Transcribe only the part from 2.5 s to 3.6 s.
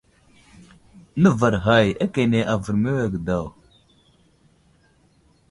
avər məwege daw.